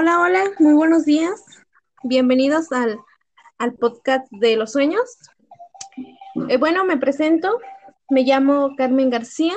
[0.00, 1.44] Hola, hola, muy buenos días.
[2.04, 3.00] Bienvenidos al,
[3.58, 5.02] al podcast de los sueños.
[6.48, 7.58] Eh, bueno, me presento,
[8.08, 9.54] me llamo Carmen García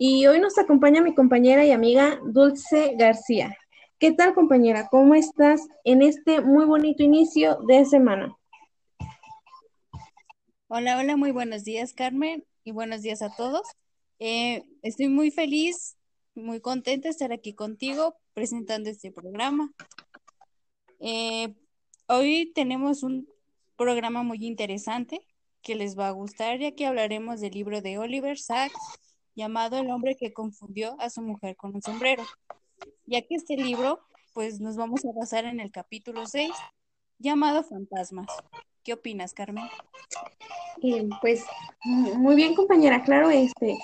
[0.00, 3.56] y hoy nos acompaña mi compañera y amiga Dulce García.
[4.00, 4.88] ¿Qué tal compañera?
[4.90, 8.36] ¿Cómo estás en este muy bonito inicio de semana?
[10.66, 13.62] Hola, hola, muy buenos días Carmen y buenos días a todos.
[14.18, 15.96] Eh, estoy muy feliz,
[16.34, 19.72] muy contenta de estar aquí contigo presentando este programa.
[21.00, 21.54] Eh,
[22.08, 23.28] hoy tenemos un
[23.76, 25.20] programa muy interesante
[25.62, 28.98] que les va a gustar, ya que hablaremos del libro de Oliver Sacks
[29.34, 32.24] llamado El hombre que confundió a su mujer con un sombrero.
[33.06, 34.00] Ya que este libro,
[34.34, 36.50] pues nos vamos a basar en el capítulo 6,
[37.18, 38.26] llamado Fantasmas.
[38.82, 39.64] ¿Qué opinas, Carmen?
[41.20, 41.44] Pues
[41.84, 43.78] muy bien, compañera, claro, este,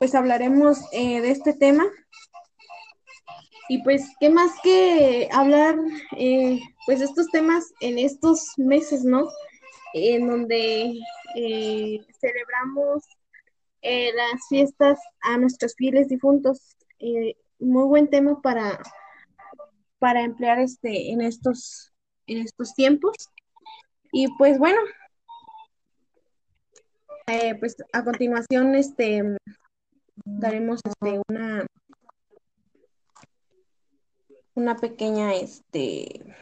[0.00, 1.84] pues hablaremos eh, de este tema.
[3.72, 5.76] Y pues, ¿qué más que hablar,
[6.18, 9.30] eh, pues estos temas en estos meses, ¿no?
[9.94, 10.92] En donde
[11.36, 13.02] eh, celebramos
[13.80, 16.76] eh, las fiestas a nuestros fieles difuntos.
[16.98, 18.78] Eh, muy buen tema para,
[19.98, 21.94] para emplear este, en, estos,
[22.26, 23.16] en estos tiempos.
[24.12, 24.82] Y pues bueno,
[27.58, 29.22] pues a continuación este,
[30.26, 31.64] daremos este, una,
[34.54, 36.36] una pequeña este,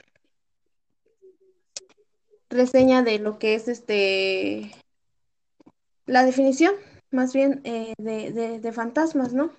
[2.49, 4.73] reseña de lo que es este
[6.07, 6.75] la definición
[7.11, 9.53] más bien eh, de, de, de, fantasmas, ¿no?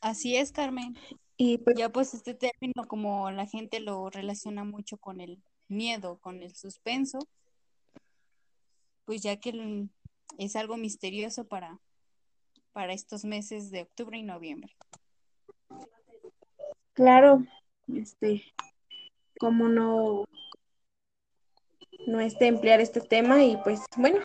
[0.00, 0.96] Así es, Carmen.
[1.36, 6.18] Y pues, ya pues este término como la gente lo relaciona mucho con el miedo,
[6.20, 7.18] con el suspenso,
[9.04, 9.88] pues ya que
[10.38, 11.80] es algo misterioso para,
[12.72, 14.74] para estos meses de octubre y noviembre.
[16.96, 17.44] Claro,
[17.94, 18.42] este,
[19.38, 20.24] como no,
[22.06, 24.20] no este emplear este tema y pues bueno,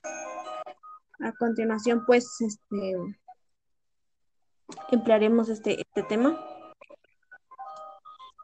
[1.20, 2.96] a continuación, pues, este,
[4.90, 6.40] emplearemos este, este tema.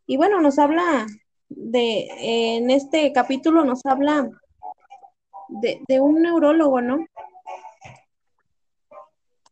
[0.06, 1.08] Y bueno, nos habla
[1.48, 4.30] de, en este capítulo nos habla
[5.48, 6.98] de, de un neurólogo, ¿no?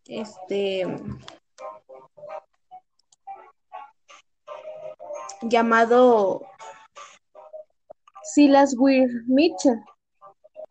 [0.05, 0.85] Este,
[5.49, 6.41] llamado
[8.23, 9.79] Silas Weir Mitchell.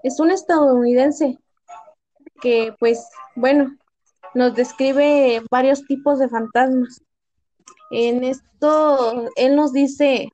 [0.02, 1.38] Es un estadounidense
[2.40, 3.76] que pues bueno,
[4.34, 7.02] nos describe varios tipos de fantasmas.
[7.90, 10.28] En esto, él nos dice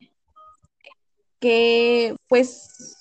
[1.39, 2.97] que pues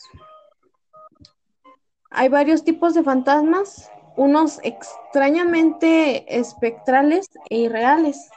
[2.11, 8.29] hay varios tipos de fantasmas, unos extrañamente espectrales e irreales.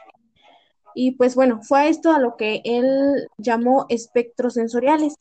[0.94, 5.14] Y pues bueno, fue a esto a lo que él llamó espectros sensoriales.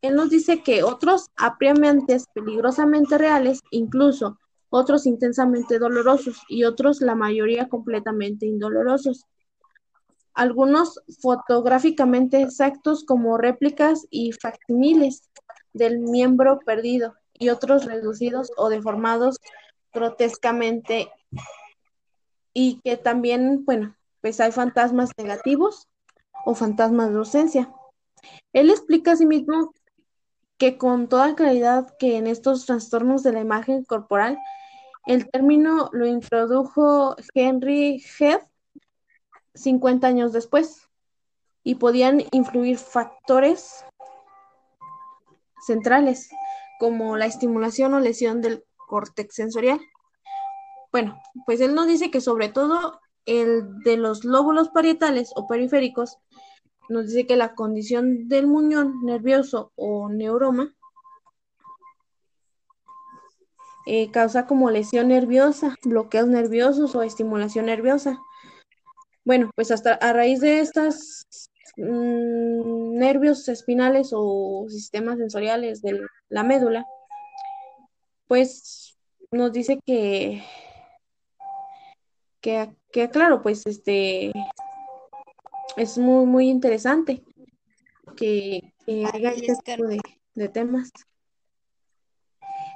[0.00, 7.14] Él nos dice que otros apremiantes peligrosamente reales, incluso otros intensamente dolorosos y otros la
[7.14, 9.26] mayoría completamente indolorosos.
[10.34, 15.28] Algunos fotográficamente exactos como réplicas y facsimiles
[15.74, 19.36] del miembro perdido y otros reducidos o deformados
[19.92, 21.10] grotescamente
[22.52, 25.88] y que también, bueno, pues hay fantasmas negativos
[26.44, 27.72] o fantasmas de ausencia.
[28.52, 29.74] Él explica a sí mismo
[30.58, 34.38] que con toda claridad que en estos trastornos de la imagen corporal,
[35.06, 38.46] el término lo introdujo Henry Heath
[39.54, 40.88] 50 años después
[41.64, 43.84] y podían influir factores
[45.66, 46.30] centrales
[46.78, 49.80] como la estimulación o lesión del córtex sensorial.
[50.92, 56.18] Bueno, pues él nos dice que sobre todo el de los lóbulos parietales o periféricos
[56.88, 60.74] nos dice que la condición del muñón nervioso o neuroma
[63.86, 68.20] eh, causa como lesión nerviosa, bloqueos nerviosos o estimulación nerviosa.
[69.24, 71.26] Bueno, pues hasta a raíz de estas
[71.76, 76.84] mmm, nervios espinales o sistemas sensoriales de la médula,
[78.28, 78.96] pues
[79.30, 80.44] nos dice que,
[82.42, 84.32] que, que claro, pues este
[85.76, 87.22] es muy, muy interesante
[88.16, 90.00] que, que haga este tipo de,
[90.34, 90.90] de, temas.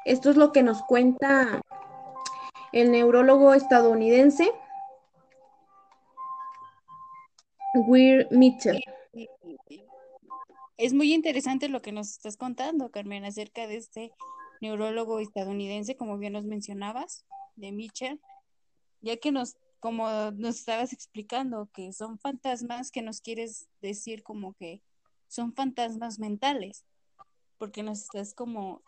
[0.06, 1.60] Esto es lo que nos cuenta
[2.72, 4.50] el neurólogo estadounidense
[7.74, 8.82] Weir Mitchell.
[10.78, 14.12] Es muy interesante lo que nos estás contando, Carmen, acerca de este
[14.60, 17.26] neurólogo estadounidense, como bien nos mencionabas,
[17.56, 18.20] de Mitchell,
[19.06, 24.54] ya que nos como nos estabas explicando, que son fantasmas que nos quieres decir como
[24.54, 24.82] que
[25.28, 26.84] son fantasmas mentales,
[27.56, 28.82] porque nos estás como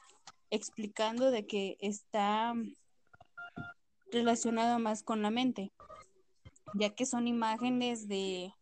[0.51, 2.55] explicando de que está
[4.11, 5.71] relacionado más con la mente,
[6.75, 8.53] ya que son imágenes de,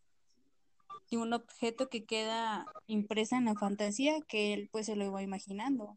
[1.11, 5.23] de un objeto que queda impresa en la fantasía que él pues se lo iba
[5.23, 5.97] imaginando.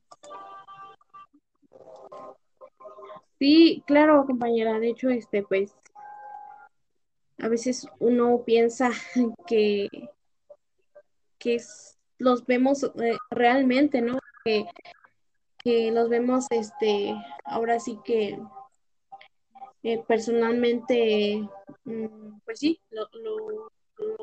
[3.39, 4.80] Sí, claro, compañera.
[4.80, 5.74] De hecho, este, pues,
[7.38, 8.91] a veces uno piensa
[9.47, 9.88] que,
[11.38, 11.57] que
[12.18, 14.19] los vemos eh, realmente, ¿no?
[14.44, 14.65] Que,
[15.63, 17.15] que los vemos, este,
[17.45, 18.38] ahora sí que
[19.83, 21.47] eh, personalmente,
[21.86, 23.71] mm, pues sí, lo, lo,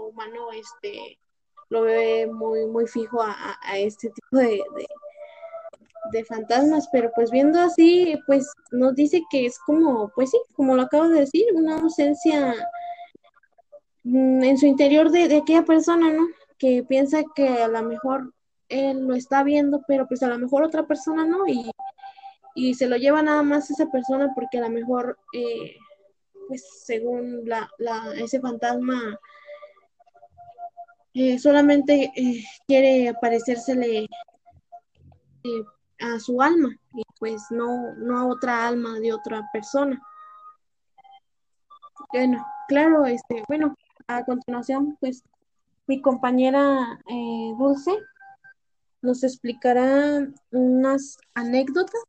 [0.08, 1.18] humano, este,
[1.70, 4.62] lo ve muy, muy fijo a, a este tipo de
[6.24, 10.82] fantasmas, pero pues viendo así, pues nos dice que es como, pues sí, como lo
[10.82, 12.54] acabo de decir, una ausencia
[14.04, 16.26] mm, en su interior de, aquella persona, ¿no?
[16.58, 18.32] Que piensa que a lo mejor
[18.68, 21.70] él lo está viendo, pero pues a lo mejor otra persona no, y,
[22.54, 25.76] y se lo lleva nada más esa persona porque a lo mejor, eh,
[26.48, 29.18] pues según la, la, ese fantasma,
[31.14, 34.06] eh, solamente eh, quiere aparecérsele
[36.00, 40.00] a su alma y pues no, no a otra alma de otra persona.
[42.12, 43.74] Bueno, claro, este, bueno,
[44.06, 45.22] a continuación, pues
[45.86, 47.96] mi compañera eh, Dulce
[49.02, 52.02] nos explicará unas anécdotas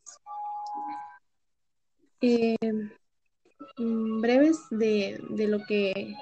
[2.21, 2.55] eh,
[3.77, 6.15] mm, breves de, de, lo que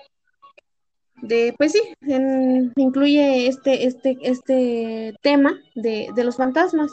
[1.22, 1.82] de pues sí
[2.76, 6.92] incluye este este este tema de, de los fantasmas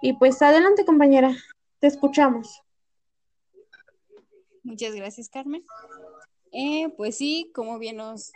[0.00, 1.34] y pues adelante, compañera,
[1.78, 2.62] te escuchamos.
[4.62, 5.64] Muchas gracias, Carmen.
[6.52, 8.32] Eh, pues sí, como bien nos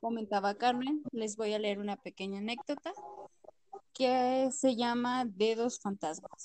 [0.00, 2.92] comentaba Carmen, les voy a leer una pequeña anécdota
[3.92, 6.42] que se llama Dedos Fantasmas.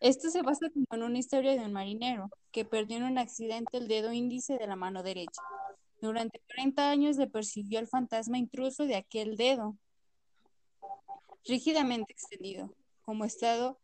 [0.00, 3.88] Esto se basa en una historia de un marinero que perdió en un accidente el
[3.88, 5.42] dedo índice de la mano derecha.
[6.00, 9.76] Durante 30 años le persiguió el fantasma intruso de aquel dedo,
[11.44, 13.78] rígidamente extendido, como estado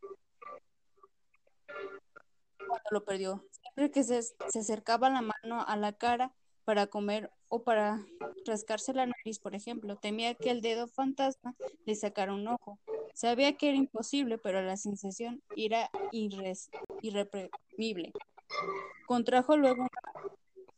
[2.59, 3.45] cuando lo perdió.
[3.51, 4.21] Siempre que se,
[4.59, 6.33] acercaba la mano a la cara
[6.65, 8.07] para comer o para
[8.47, 11.55] rascarse la nariz, por ejemplo, temía que el dedo fantasma
[11.85, 12.79] le sacara un ojo.
[13.12, 18.12] Sabía que era imposible, pero la sensación era irreprimible.
[19.07, 19.91] Contrajo luego una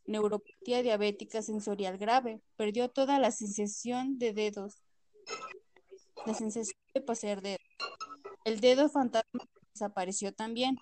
[0.07, 2.41] neuropatía diabética sensorial grave.
[2.57, 4.83] Perdió toda la sensación de dedos
[6.27, 7.61] la sensación de poseer dedos.
[8.45, 10.79] El dedo fantasma desapareció también.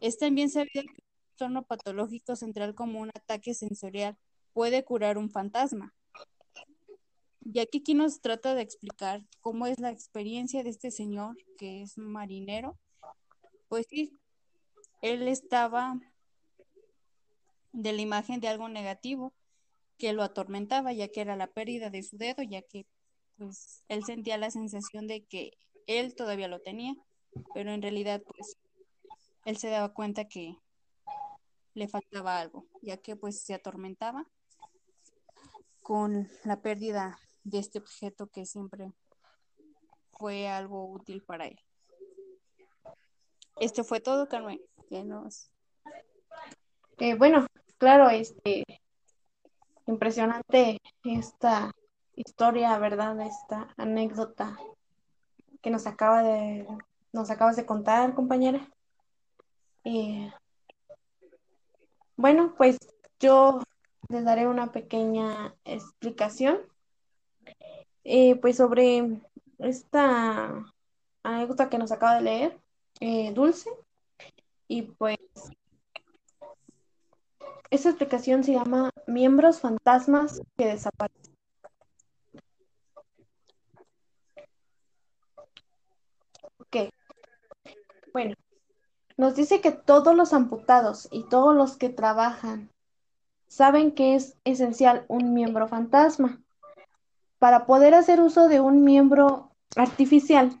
[0.00, 0.96] Es también sabido que un
[1.36, 4.16] trastorno patológico central como un ataque sensorial
[4.52, 5.94] puede curar un fantasma.
[7.44, 11.82] Y aquí, aquí nos trata de explicar cómo es la experiencia de este señor que
[11.82, 12.78] es marinero.
[13.68, 14.18] Pues sí,
[15.00, 15.98] él estaba
[17.72, 19.32] de la imagen de algo negativo
[19.96, 22.86] que lo atormentaba, ya que era la pérdida de su dedo, ya que
[23.38, 25.52] pues él sentía la sensación de que
[25.86, 26.94] él todavía lo tenía,
[27.54, 28.56] pero en realidad pues
[29.44, 30.56] él se daba cuenta que
[31.74, 34.26] le faltaba algo, ya que pues se atormentaba
[35.80, 38.92] con la pérdida de este objeto que siempre
[40.12, 41.58] fue algo útil para él.
[43.60, 44.60] Esto fue todo, Carmen.
[46.98, 47.46] Eh, bueno,
[47.78, 48.64] claro, este
[49.86, 51.72] impresionante esta
[52.18, 53.20] historia, ¿verdad?
[53.20, 54.58] Esta anécdota
[55.62, 56.66] que nos acaba de
[57.12, 58.68] nos acabas de contar, compañera.
[62.16, 62.76] bueno, pues
[63.20, 63.62] yo
[64.08, 66.58] les daré una pequeña explicación,
[68.04, 69.20] eh, pues sobre
[69.58, 70.64] esta
[71.22, 72.60] anécdota que nos acaba de leer,
[73.00, 73.70] eh, Dulce,
[74.66, 75.18] y pues
[77.70, 81.28] esta explicación se llama Miembros fantasmas que desaparecen.
[86.70, 86.90] qué?
[88.12, 88.34] Bueno,
[89.16, 92.70] nos dice que todos los amputados y todos los que trabajan
[93.48, 96.40] saben que es esencial un miembro fantasma.
[97.38, 100.58] Para poder hacer uso de un miembro artificial,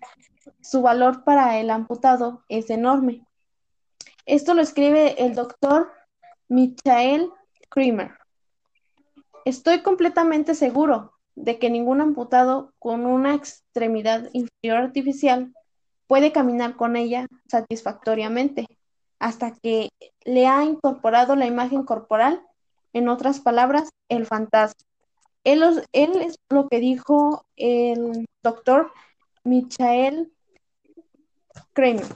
[0.60, 3.26] su valor para el amputado es enorme.
[4.26, 5.90] Esto lo escribe el doctor
[6.48, 7.30] Michael
[7.68, 8.12] Kramer.
[9.44, 15.54] Estoy completamente seguro de que ningún amputado con una extremidad inferior artificial
[16.08, 18.66] puede caminar con ella satisfactoriamente.
[19.20, 19.90] hasta que
[20.24, 22.40] le ha incorporado la imagen corporal,
[22.92, 24.80] en otras palabras, el fantasma.
[25.44, 25.62] Él,
[25.92, 28.92] es lo que dijo el doctor
[29.44, 30.32] Michael
[31.72, 32.06] Kramer.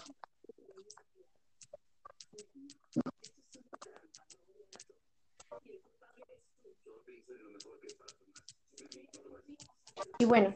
[10.19, 10.55] Y bueno,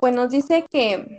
[0.00, 1.18] pues nos dice que,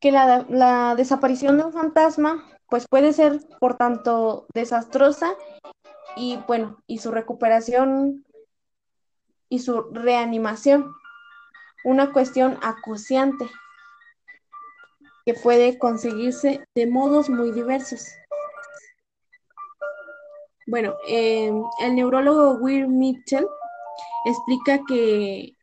[0.00, 5.34] que la, la desaparición de un fantasma pues puede ser por tanto desastrosa
[6.16, 8.24] y bueno, y su recuperación
[9.48, 10.92] y su reanimación,
[11.84, 13.48] una cuestión acuciante
[15.24, 18.06] que puede conseguirse de modos muy diversos.
[20.66, 23.46] Bueno, eh, el neurólogo Will Mitchell
[24.24, 25.54] explica que,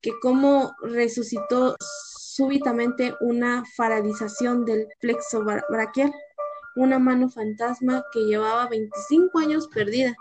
[0.00, 6.12] que cómo resucitó súbitamente una faradización del plexo braquial,
[6.76, 10.14] una mano fantasma que llevaba 25 años perdida.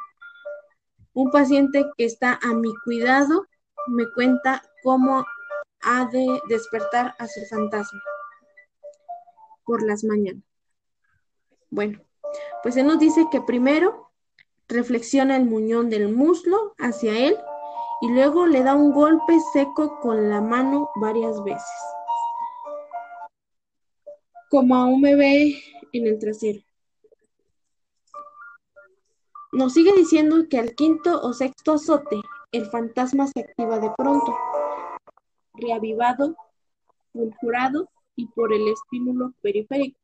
[1.13, 3.47] Un paciente que está a mi cuidado
[3.87, 5.25] me cuenta cómo
[5.81, 8.01] ha de despertar a su fantasma
[9.63, 10.43] por las mañanas.
[11.69, 12.01] Bueno,
[12.63, 14.11] pues él nos dice que primero
[14.67, 17.37] reflexiona el muñón del muslo hacia él
[18.01, 21.63] y luego le da un golpe seco con la mano varias veces,
[24.49, 26.61] como a un bebé en el trasero.
[29.51, 34.37] Nos sigue diciendo que al quinto o sexto azote, el fantasma se activa de pronto,
[35.53, 36.35] reavivado,
[37.11, 39.99] fulgurado y por el estímulo periférico.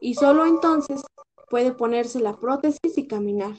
[0.00, 1.02] Y solo entonces
[1.48, 3.54] puede ponerse la prótesis y caminar.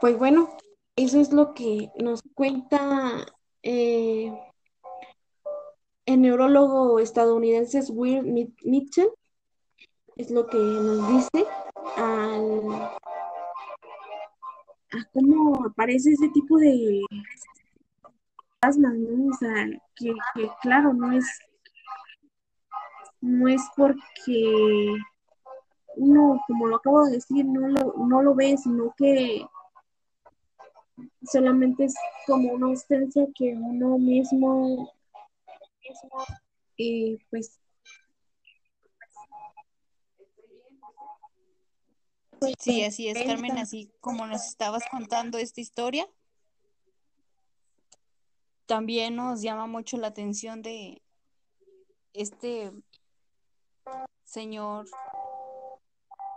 [0.00, 0.48] Pues bueno,
[0.96, 3.26] eso es lo que nos cuenta
[3.62, 4.32] eh,
[6.06, 9.10] el neurólogo estadounidense Will Mitchell.
[10.16, 11.46] Es lo que nos dice
[11.96, 12.72] al,
[14.92, 17.00] a cómo aparece ese tipo de
[18.60, 19.30] fantasmas, ¿no?
[19.30, 21.26] O sea, que, que claro, no es
[23.20, 24.96] no es porque
[25.96, 29.44] uno, como lo acabo de decir, no lo, no lo ve, sino que
[31.22, 31.94] solamente es
[32.26, 34.92] como una ausencia que uno mismo,
[36.76, 37.60] eh, pues,
[42.60, 46.08] Sí, así es, Carmen, así como nos estabas contando esta historia,
[48.66, 51.02] también nos llama mucho la atención de
[52.12, 52.70] este
[54.24, 54.86] señor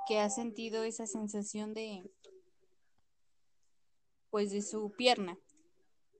[0.08, 2.10] que ha sentido esa sensación de
[4.32, 5.38] pues de su pierna,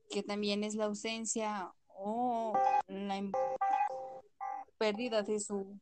[0.10, 2.54] que también es la ausencia o
[2.88, 3.32] la
[4.78, 5.80] pérdida de su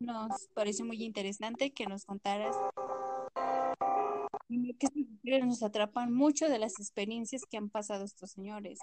[0.00, 2.56] nos parece muy interesante que nos contaras
[5.22, 8.78] que nos atrapan mucho de las experiencias que han pasado estos señores,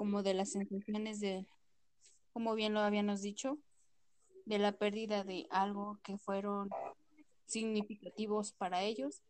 [0.00, 1.46] como de las sensaciones de,
[2.32, 3.58] como bien lo habíamos dicho,
[4.46, 6.70] de la pérdida de algo que fueron
[7.44, 9.22] significativos para ellos,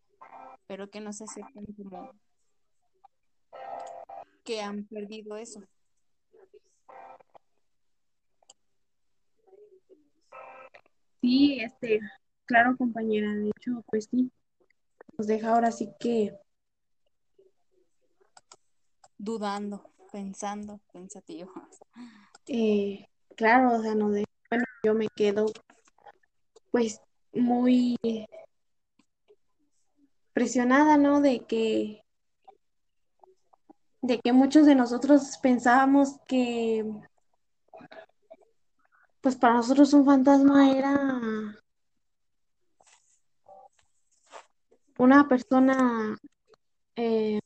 [0.68, 2.12] pero que no se aceptan como
[4.44, 5.60] que han perdido eso.
[11.20, 11.98] Sí, este,
[12.44, 14.30] claro, compañera, de hecho, pues sí,
[15.18, 16.38] nos deja ahora sí que
[19.18, 21.52] dudando, pensando, pensativo.
[22.52, 25.46] Eh, claro, o sea, no de, bueno, yo me quedo
[26.72, 27.00] pues
[27.32, 27.96] muy
[30.32, 31.20] presionada, ¿no?
[31.20, 32.02] De que
[34.02, 36.84] de que muchos de nosotros pensábamos que
[39.20, 41.60] pues para nosotros un fantasma era
[44.98, 46.16] una persona
[46.96, 47.40] eh,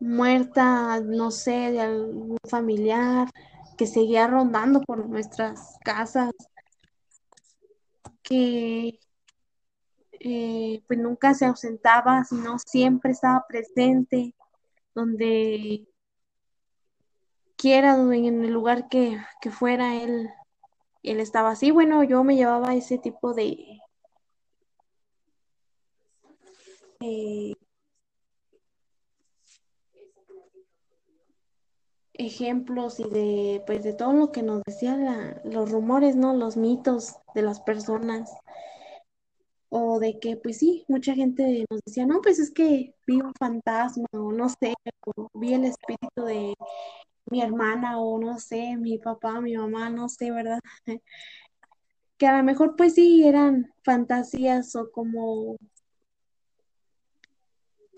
[0.00, 3.28] muerta, no sé, de algún familiar
[3.76, 6.32] que seguía rondando por nuestras casas,
[8.22, 8.98] que
[10.20, 14.34] eh, pues nunca se ausentaba, sino siempre estaba presente,
[14.94, 15.86] donde
[17.56, 20.28] quiera, en el lugar que, que fuera, él,
[21.02, 21.70] él estaba así.
[21.70, 23.78] Bueno, yo me llevaba ese tipo de,
[27.00, 27.54] Eh,
[32.18, 36.34] ejemplos y de pues de todo lo que nos decían los rumores, ¿no?
[36.34, 38.30] Los mitos de las personas.
[39.70, 43.32] O de que, pues sí, mucha gente nos decía, no, pues es que vi un
[43.38, 44.74] fantasma, o no sé,
[45.06, 46.54] o vi el espíritu de
[47.30, 50.60] mi hermana, o no sé, mi papá, mi mamá, no sé, ¿verdad?
[52.18, 55.56] que a lo mejor pues sí eran fantasías o como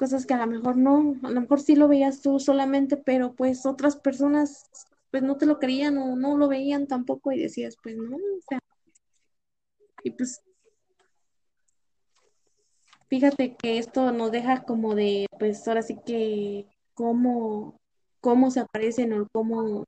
[0.00, 3.34] cosas que a lo mejor no, a lo mejor sí lo veías tú solamente, pero
[3.34, 4.64] pues otras personas
[5.10, 8.40] pues no te lo creían o no lo veían tampoco y decías pues no, o
[8.48, 8.58] sea,
[10.02, 10.40] y pues
[13.08, 17.78] fíjate que esto nos deja como de pues ahora sí que cómo,
[18.22, 19.84] cómo se aparecen o cómo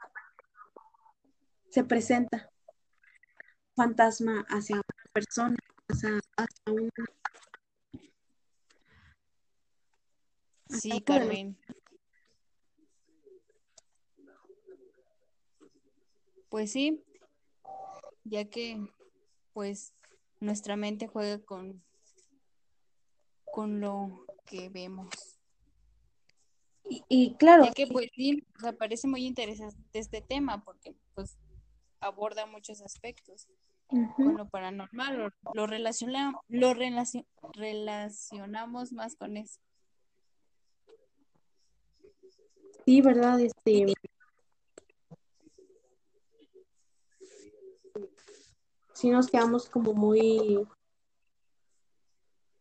[1.70, 2.50] se presenta
[3.74, 5.56] fantasma hacia una persona,
[5.88, 7.21] hacia, hacia una
[10.80, 11.58] Sí, Carmen.
[16.48, 17.02] Pues sí,
[18.24, 18.78] ya que
[19.52, 19.94] pues
[20.40, 21.82] nuestra mente juega con,
[23.44, 25.08] con lo que vemos.
[27.08, 27.64] Y, claro.
[27.64, 31.38] Ya que pues sí, me parece muy interesante este tema porque pues
[32.00, 33.48] aborda muchos aspectos
[33.88, 35.66] con lo paranormal, lo, lo,
[36.48, 36.74] lo
[37.54, 39.60] relacionamos más con eso.
[42.84, 43.40] Sí, ¿verdad?
[43.40, 43.94] Este.
[48.92, 50.66] Sí nos quedamos como muy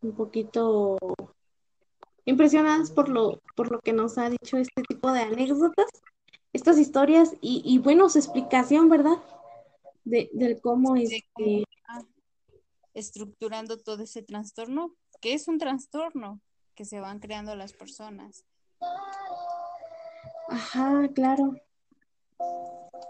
[0.02, 0.98] un poquito
[2.24, 5.86] impresionadas por lo, por lo que nos ha dicho este tipo de anécdotas,
[6.52, 9.22] estas historias y, y bueno, su explicación, ¿verdad?
[10.04, 11.64] De, del cómo es este...
[12.94, 16.40] estructurando todo ese trastorno, que es un trastorno
[16.74, 18.44] que se van creando las personas.
[20.52, 21.54] Ajá, claro.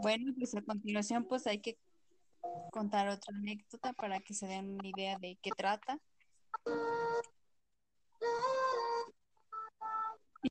[0.00, 1.76] Bueno, pues a continuación pues hay que
[2.70, 5.98] contar otra anécdota para que se den una idea de qué trata.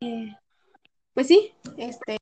[0.02, 0.36] Eh,
[1.14, 2.18] pues sí, este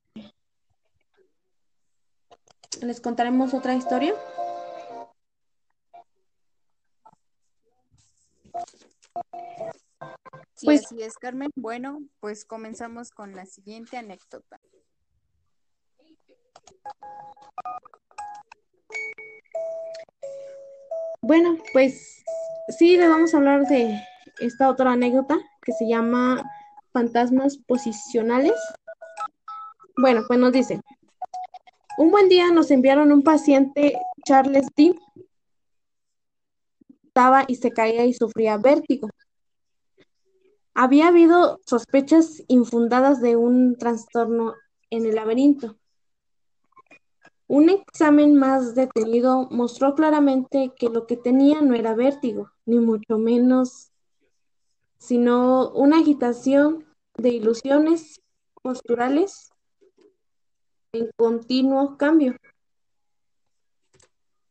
[2.80, 4.14] les contaremos otra historia.
[10.64, 11.50] Pues, así es, Carmen.
[11.56, 14.60] Bueno, pues comenzamos con la siguiente anécdota.
[21.22, 22.22] Bueno, pues
[22.78, 24.00] sí, le vamos a hablar de
[24.40, 26.42] esta otra anécdota que se llama
[26.92, 28.54] fantasmas posicionales.
[29.96, 30.80] Bueno, pues nos dice,
[31.98, 34.94] un buen día nos enviaron un paciente, Charles D.
[37.04, 39.08] Estaba y se caía y sufría vértigo.
[40.74, 44.54] Había habido sospechas infundadas de un trastorno
[44.90, 45.76] en el laberinto.
[47.48, 53.18] Un examen más detenido mostró claramente que lo que tenía no era vértigo, ni mucho
[53.18, 53.90] menos,
[54.98, 58.20] sino una agitación de ilusiones
[58.62, 59.50] posturales
[60.92, 62.36] en continuo cambio.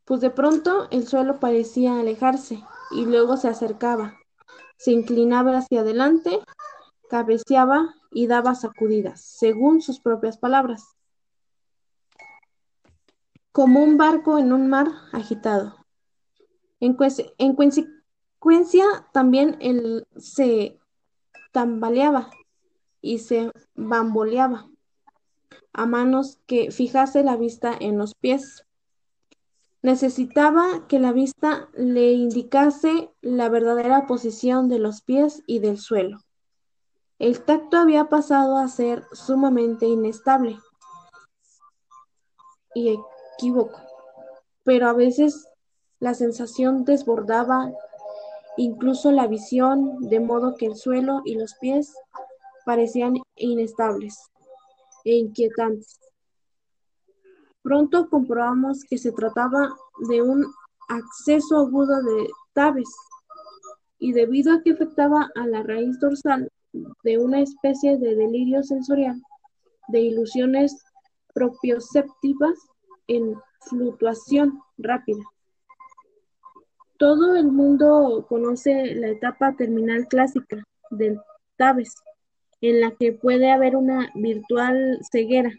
[0.03, 4.18] Pues de pronto el suelo parecía alejarse y luego se acercaba
[4.79, 6.39] se inclinaba hacia adelante,
[7.09, 10.95] cabeceaba y daba sacudidas, según sus propias palabras,
[13.51, 15.85] como un barco en un mar agitado.
[16.79, 16.95] En,
[17.55, 20.79] consecuencia, también él se
[21.51, 22.29] tambaleaba
[23.01, 24.69] y se bamboleaba,
[25.73, 28.65] a manos que fijase la vista en los pies.
[29.81, 36.19] Necesitaba que la vista le indicase la verdadera posición de los pies y del suelo.
[37.17, 40.57] El tacto había pasado a ser sumamente inestable
[42.73, 42.99] y
[43.37, 43.79] equívoco,
[44.63, 45.47] pero a veces
[45.99, 47.71] la sensación desbordaba
[48.57, 51.93] incluso la visión, de modo que el suelo y los pies
[52.65, 54.17] parecían inestables
[55.05, 55.99] e inquietantes.
[57.61, 59.69] Pronto comprobamos que se trataba
[60.07, 60.45] de un
[60.87, 62.89] acceso agudo de Tabes,
[63.99, 66.49] y debido a que afectaba a la raíz dorsal
[67.03, 69.21] de una especie de delirio sensorial,
[69.89, 70.83] de ilusiones
[71.33, 72.57] propioceptivas
[73.07, 75.23] en fluctuación rápida.
[76.97, 81.19] Todo el mundo conoce la etapa terminal clásica del
[81.57, 81.95] Tabes,
[82.61, 85.51] en la que puede haber una virtual ceguera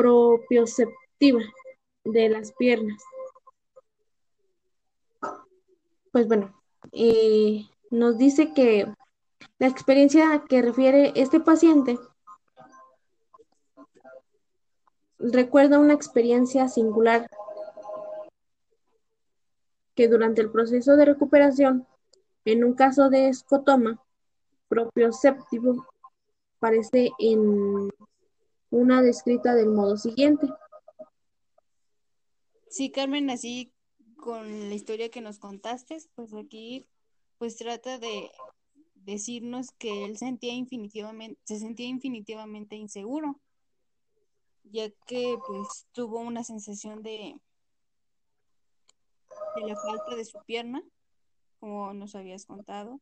[0.00, 1.42] propioceptiva
[2.04, 3.02] de las piernas.
[6.10, 6.54] Pues bueno,
[6.92, 8.86] eh, nos dice que
[9.58, 11.98] la experiencia que refiere este paciente
[15.18, 17.28] recuerda una experiencia singular
[19.94, 21.86] que durante el proceso de recuperación,
[22.46, 24.02] en un caso de escotoma
[25.10, 25.86] séptimo
[26.56, 27.90] aparece en
[28.70, 30.46] una descrita del modo siguiente.
[32.68, 33.72] Sí, Carmen, así
[34.16, 36.86] con la historia que nos contaste, pues aquí
[37.38, 38.30] pues trata de
[38.94, 43.40] decirnos que él sentía infinitivamente, se sentía infinitivamente inseguro,
[44.64, 47.40] ya que pues tuvo una sensación de,
[49.56, 50.82] de la falta de su pierna,
[51.58, 53.00] como nos habías contado.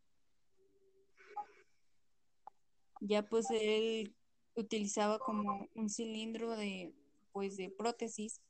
[3.00, 4.14] Ya pues él
[4.60, 6.92] utilizaba como un cilindro de
[7.32, 8.40] pues de prótesis,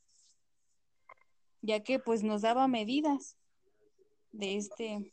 [1.60, 3.36] ya que pues nos daba medidas
[4.32, 5.12] de este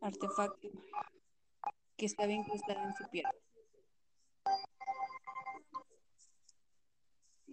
[0.00, 0.68] artefacto
[1.96, 3.32] que estaba incrustado en su pierna.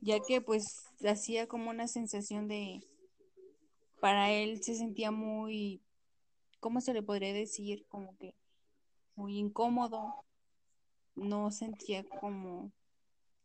[0.02, 2.86] Ya que pues hacía como una sensación de,
[4.02, 5.82] para él se sentía muy,
[6.60, 7.86] ¿cómo se le podría decir?
[7.88, 8.36] Como que
[9.16, 10.26] muy incómodo,
[11.16, 12.72] no sentía como,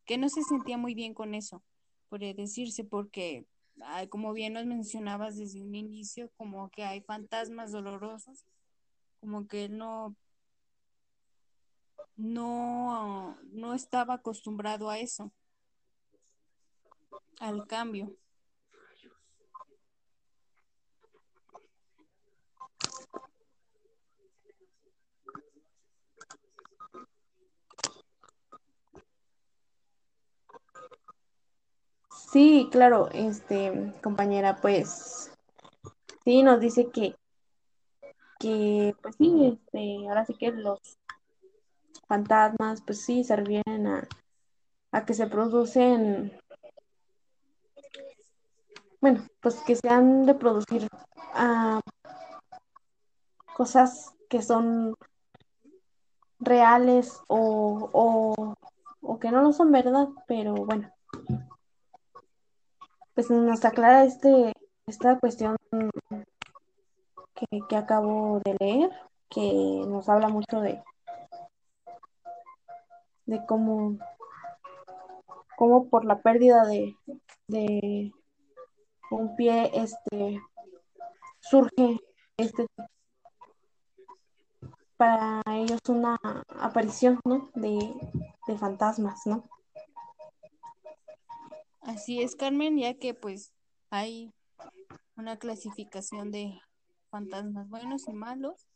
[0.04, 1.62] que no se sentía muy bien con eso,
[2.08, 3.46] podría decirse, porque
[4.08, 8.44] como bien nos mencionabas desde un inicio, como que hay fantasmas dolorosos
[9.20, 10.16] como que él no,
[12.16, 15.32] no, no estaba acostumbrado a eso,
[17.40, 18.14] al cambio.
[32.30, 35.32] Sí, claro, este, compañera, pues
[36.24, 37.16] sí, nos dice que
[38.38, 40.78] que pues sí, este, ahora sí que los
[42.06, 44.06] fantasmas pues sí servían a,
[44.92, 46.38] a que se producen,
[49.00, 50.86] bueno, pues que se han de producir
[51.32, 51.80] ah,
[53.56, 54.94] cosas que son
[56.40, 58.54] reales o, o,
[59.00, 60.92] o que no lo son verdad, pero bueno,
[63.18, 64.52] pues nos aclara este,
[64.86, 65.56] esta cuestión
[67.34, 68.90] que, acabo de leer,
[69.28, 70.80] que nos habla mucho de,
[73.26, 73.98] de cómo,
[75.56, 76.94] cómo por la pérdida de,
[77.48, 78.12] de
[79.10, 80.40] un pie este
[81.40, 81.98] surge
[82.36, 82.68] este
[84.96, 86.16] para ellos una
[86.60, 87.50] aparición ¿no?
[87.56, 87.96] de,
[88.46, 89.42] de fantasmas, ¿no?
[91.88, 93.54] Así es, Carmen, ya que pues
[93.88, 94.30] hay
[95.16, 96.60] una clasificación de
[97.08, 98.66] fantasmas buenos y malos,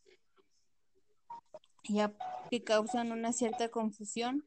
[1.91, 2.17] ya
[2.51, 4.47] que causan una cierta confusión,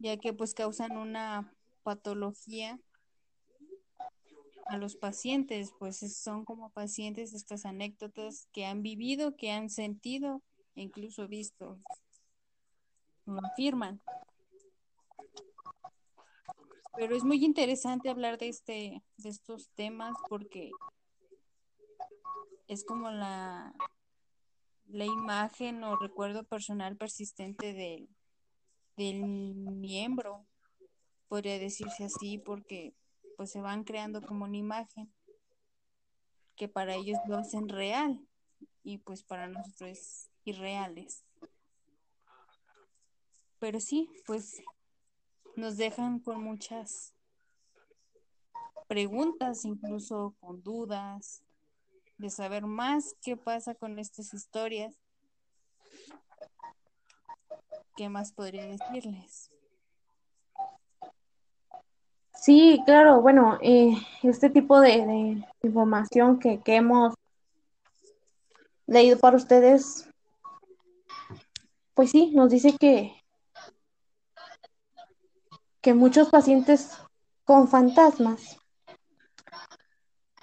[0.00, 1.50] ya que pues causan una
[1.82, 2.78] patología
[4.66, 10.42] a los pacientes, pues son como pacientes estas anécdotas que han vivido, que han sentido,
[10.74, 11.78] e incluso visto,
[13.24, 14.02] lo afirman.
[16.96, 20.70] Pero es muy interesante hablar de este, de estos temas porque
[22.68, 23.74] es como la,
[24.88, 28.08] la imagen o recuerdo personal persistente del,
[28.96, 30.46] del miembro,
[31.28, 32.94] podría decirse así, porque
[33.36, 35.12] pues se van creando como una imagen
[36.56, 38.20] que para ellos lo hacen real
[38.82, 41.24] y pues para nosotros es irreales.
[43.58, 44.62] Pero sí, pues
[45.56, 47.14] nos dejan con muchas
[48.86, 51.42] preguntas, incluso con dudas,
[52.18, 54.94] de saber más qué pasa con estas historias.
[57.96, 59.50] ¿Qué más podría decirles?
[62.34, 67.14] Sí, claro, bueno, eh, este tipo de, información que, que, hemos
[68.86, 70.08] leído para ustedes,
[71.94, 73.21] pues sí, nos dice que,
[75.82, 76.90] que muchos pacientes
[77.44, 78.62] con fantasmas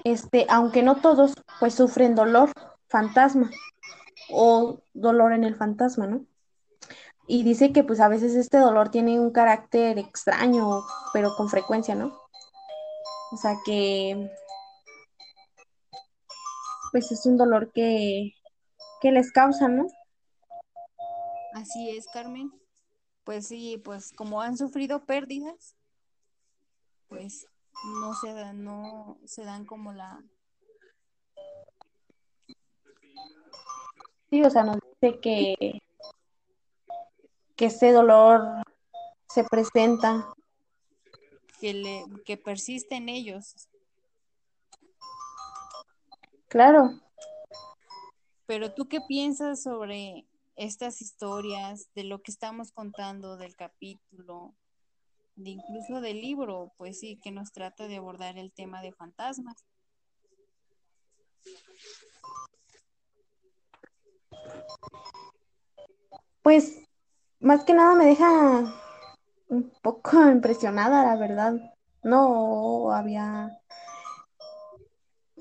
[0.03, 2.51] este, aunque no todos, pues sufren dolor
[2.87, 3.49] fantasma
[4.31, 6.25] o dolor en el fantasma, ¿no?
[7.27, 10.81] Y dice que pues a veces este dolor tiene un carácter extraño,
[11.13, 12.17] pero con frecuencia, ¿no?
[13.31, 14.31] O sea que
[16.91, 18.33] pues es un dolor que,
[19.01, 19.85] que les causa, ¿no?
[21.53, 22.58] Así es, Carmen.
[23.23, 25.75] Pues sí, pues como han sufrido pérdidas,
[27.07, 27.47] pues
[28.01, 30.23] no se dan, no se dan como la
[34.29, 35.81] Sí, o sea, nos dice que,
[37.55, 38.63] que ese dolor
[39.27, 40.31] se presenta.
[41.59, 43.67] Que, le, que persiste en ellos.
[46.47, 46.99] Claro.
[48.45, 50.25] Pero tú qué piensas sobre
[50.59, 54.53] estas historias, de lo que estamos contando del capítulo,
[55.35, 59.55] de incluso del libro, pues sí, que nos trata de abordar el tema de fantasmas.
[66.41, 66.77] Pues
[67.39, 68.73] más que nada me deja
[69.47, 71.53] un poco impresionada, la verdad.
[72.03, 73.61] No había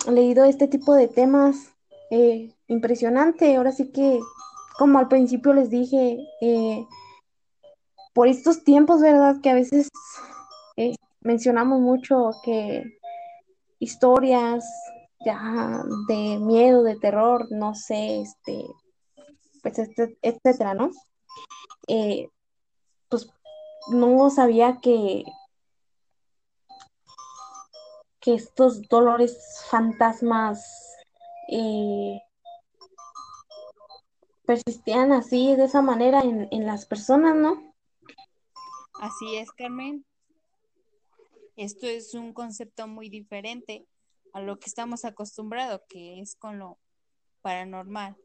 [0.09, 1.75] leído este tipo de temas.
[2.11, 3.57] Eh, impresionante.
[3.57, 4.21] Ahora sí que,
[4.79, 6.87] como al principio les dije, eh,
[8.15, 9.41] por estos tiempos, ¿verdad?
[9.43, 9.89] Que a veces
[10.77, 12.85] eh, mencionamos mucho que
[13.81, 14.65] historias
[15.25, 18.65] ya de miedo, de terror, no sé, este,
[19.63, 20.91] pues, este, etcétera, ¿no?
[23.09, 23.31] pues
[23.91, 25.25] no sabía que
[28.21, 30.97] que estos dolores fantasmas
[31.49, 32.21] eh,
[34.49, 37.75] persistían así, de esa manera en, en las personas, ¿no?
[38.99, 40.07] Así es, Carmen.
[41.55, 43.87] Esto es un concepto muy diferente
[44.33, 46.79] a lo que estamos acostumbrados, que es con lo
[47.43, 48.17] paranormal,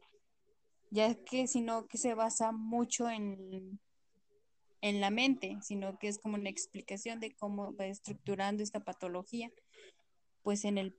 [0.90, 3.78] ya que sino que se basa mucho en,
[4.80, 9.50] en la mente, sino que es como una explicación de cómo va estructurando esta patología,
[10.42, 10.96] pues en el,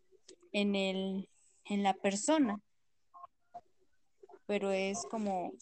[0.52, 1.30] en el,
[1.66, 2.62] en la persona.
[4.46, 5.54] Pero es como,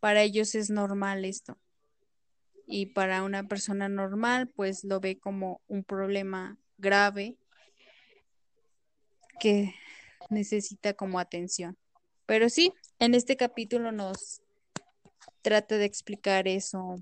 [0.00, 1.58] para ellos es normal esto.
[2.66, 7.38] Y para una persona normal, pues lo ve como un problema grave
[9.40, 9.74] que
[10.30, 11.76] necesita como atención.
[12.26, 14.42] Pero sí, en este capítulo nos
[15.42, 16.96] trata de explicar eso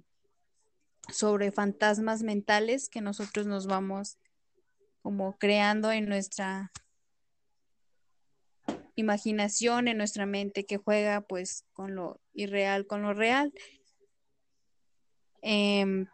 [1.13, 4.19] sobre fantasmas mentales que nosotros nos vamos
[5.03, 6.73] como creando en nuestra
[8.97, 13.53] imaginación, en nuestra mente que juega pues con lo irreal, con lo real.
[15.43, 16.07] Em,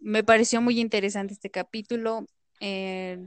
[0.00, 2.24] me pareció muy interesante este capítulo.
[2.60, 3.18] Eh,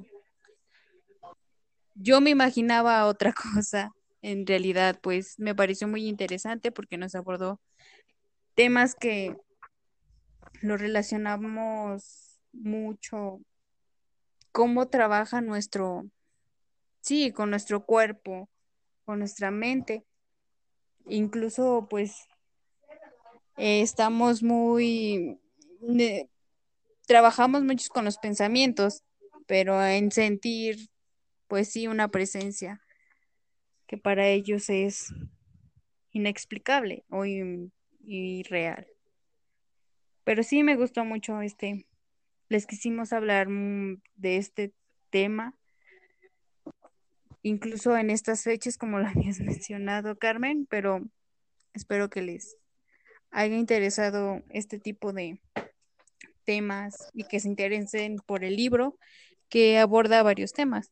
[1.96, 7.60] yo me imaginaba otra cosa, en realidad pues me pareció muy interesante porque nos abordó
[8.56, 9.36] temas que
[10.62, 13.42] lo relacionamos mucho,
[14.52, 16.06] cómo trabaja nuestro,
[17.02, 18.50] sí, con nuestro cuerpo,
[19.06, 20.04] con nuestra mente.
[21.08, 22.28] Incluso pues
[23.58, 25.40] eh, estamos muy,
[27.06, 29.04] trabajamos mucho con los pensamientos,
[29.46, 30.90] pero en sentir
[31.48, 32.82] pues sí una presencia
[33.86, 35.14] que para ellos es
[36.12, 38.88] inexplicable o y real.
[40.24, 41.86] Pero sí me gustó mucho este,
[42.50, 44.74] les quisimos hablar mm, de este
[45.10, 45.56] tema,
[47.44, 51.02] incluso en estas fechas, como lo habías mencionado, Carmen, pero
[51.74, 52.58] espero que les
[53.32, 55.40] haya interesado este tipo de
[56.46, 58.98] temas y que se interesen por el libro
[59.50, 60.92] que aborda varios temas.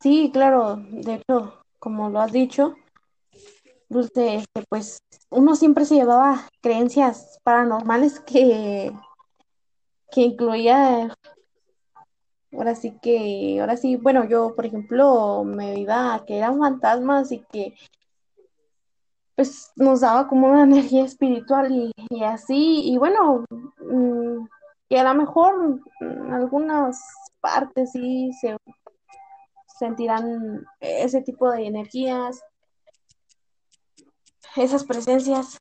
[0.00, 2.74] Sí, claro, de hecho, como lo has dicho,
[3.90, 8.92] Dulce, este, pues uno siempre se llevaba creencias paranormales que,
[10.10, 11.14] que incluía,
[12.52, 17.40] ahora sí que, ahora sí, bueno, yo, por ejemplo, me iba que eran fantasmas y
[17.52, 17.74] que
[19.36, 24.46] pues nos daba como una energía espiritual y, así, y bueno, mm,
[24.88, 25.80] y a lo mejor
[26.32, 27.00] algunas
[27.40, 28.56] partes sí se
[29.78, 32.42] sentirán ese tipo de energías
[34.56, 35.58] esas presencias.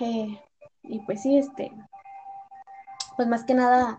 [0.00, 0.40] Eh,
[0.82, 1.70] y pues sí, este,
[3.16, 3.98] pues más que nada,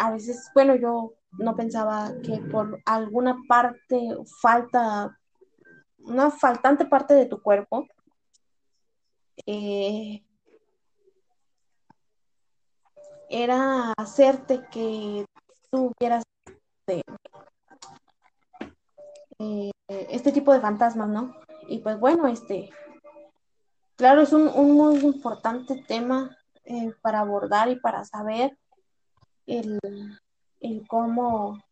[0.00, 5.16] a veces, bueno, yo no pensaba que por alguna parte falta,
[5.98, 7.86] una faltante parte de tu cuerpo,
[9.46, 10.24] eh,
[13.28, 15.24] era hacerte que
[15.70, 16.24] tú vieras
[19.38, 21.34] eh, este tipo de fantasmas, ¿no?
[21.70, 22.70] y pues bueno, este,
[23.96, 28.58] claro, es un, muy importante tema eh, para abordar y para saber
[29.58, 30.18] el,
[30.88, 31.62] cómo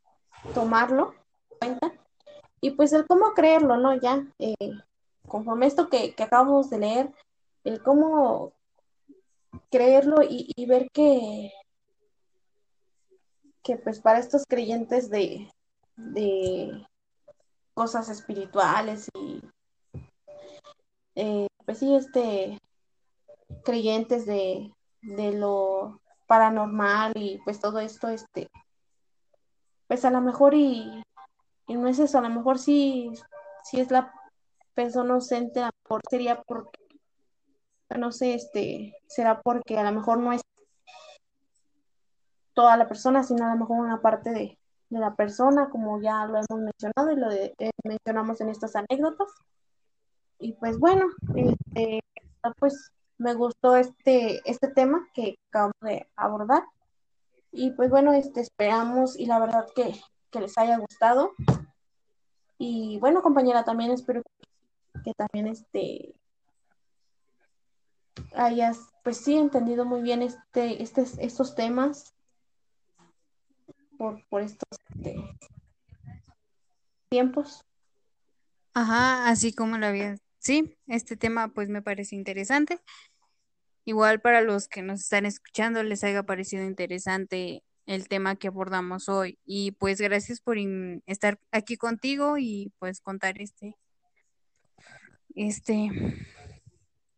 [0.54, 1.14] tomarlo
[1.58, 1.92] cuenta
[2.60, 3.94] y pues el cómo creerlo, ¿no?
[3.94, 4.54] Ya, eh,
[5.26, 7.12] conforme esto que, acabamos de leer,
[7.64, 8.52] el cómo
[9.70, 11.52] creerlo y, ver que,
[13.62, 15.50] que pues para estos creyentes de,
[15.96, 16.86] de
[17.74, 19.40] cosas espirituales y
[21.14, 22.58] eh, pues sí, este,
[23.64, 28.48] creyentes de, de lo paranormal y pues todo esto, este,
[29.88, 31.02] pues a lo mejor y,
[31.66, 33.10] y no es eso, a lo mejor sí,
[33.64, 34.12] sí es la
[34.74, 36.78] persona ausente, a lo sería porque,
[37.96, 40.42] no sé, este, será porque a lo mejor no es
[42.52, 44.58] toda la persona, sino a lo mejor una parte de,
[44.90, 48.76] de la persona, como ya lo hemos mencionado y lo de, eh, mencionamos en estas
[48.76, 49.28] anécdotas.
[50.38, 52.00] Y pues bueno, este,
[52.58, 56.64] pues me gustó este, este tema que acabamos de abordar.
[57.50, 60.00] Y pues bueno, este, esperamos y la verdad que,
[60.30, 61.32] que les haya gustado.
[62.58, 64.22] Y bueno, compañera, también espero
[65.04, 66.14] que también este
[68.34, 72.14] hayas, pues sí, entendido muy bien este, este, estos temas
[73.96, 75.16] por, por estos este,
[77.08, 77.64] tiempos.
[78.74, 80.16] Ajá, así como lo había.
[80.38, 82.80] Sí, este tema pues me parece interesante.
[83.88, 89.08] Igual para los que nos están escuchando les haya parecido interesante el tema que abordamos
[89.08, 89.38] hoy.
[89.46, 90.58] Y pues gracias por
[91.06, 93.78] estar aquí contigo y pues contar este,
[95.34, 95.88] este,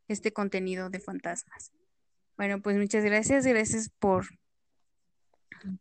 [0.07, 1.73] este contenido de fantasmas.
[2.37, 4.27] Bueno, pues muchas gracias, gracias por,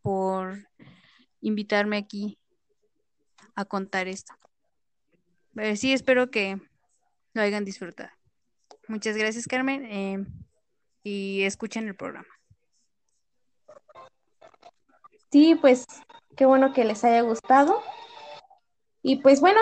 [0.02, 0.68] por
[1.40, 2.40] invitarme aquí
[3.54, 4.34] a contar esto.
[5.76, 6.60] Sí, espero que
[7.36, 8.10] lo hayan disfrutado.
[8.88, 10.26] Muchas gracias, Carmen, eh,
[11.04, 12.28] y escuchen el programa.
[15.32, 15.86] Sí, pues
[16.36, 17.82] qué bueno que les haya gustado.
[19.02, 19.62] Y pues bueno,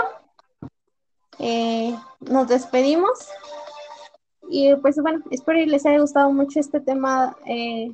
[1.40, 3.28] eh, nos despedimos.
[4.50, 7.94] Y pues bueno, espero que les haya gustado mucho este tema eh,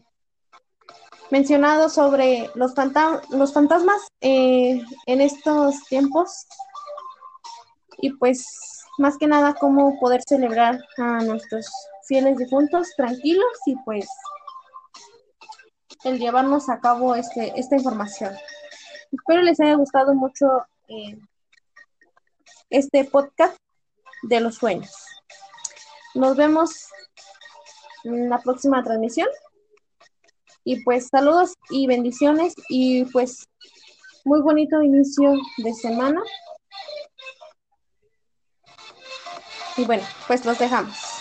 [1.31, 2.73] mencionado sobre los,
[3.31, 6.45] los fantasmas eh, en estos tiempos.
[7.97, 8.45] Y pues
[8.99, 11.67] más que nada cómo poder celebrar a nuestros
[12.07, 14.07] fieles difuntos tranquilos y pues
[16.03, 18.35] el llevarnos a cabo este, esta información.
[19.11, 20.47] Espero les haya gustado mucho
[20.87, 21.17] eh,
[22.69, 23.55] este podcast
[24.23, 24.91] de los sueños.
[26.15, 26.87] Nos vemos
[28.03, 29.27] en la próxima transmisión.
[30.65, 33.45] Y pues saludos y bendiciones y pues
[34.23, 36.21] muy bonito inicio de semana.
[39.75, 41.12] Y bueno, pues los dejamos.